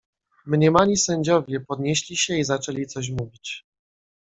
[0.45, 3.65] "Mniemani sędziowie podnieśli się i zaczęli coś mówić."